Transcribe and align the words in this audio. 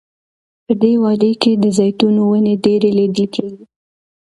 په 0.65 0.73
دې 0.81 0.91
وادۍ 1.03 1.33
کې 1.41 1.51
د 1.63 1.65
زیتونو 1.77 2.21
ونې 2.29 2.53
ډیرې 2.63 2.91
لیدل 2.97 3.25
کیږي. 3.33 3.63